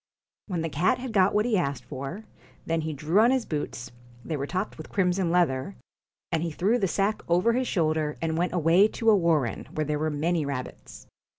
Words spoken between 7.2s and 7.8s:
over his BOOTS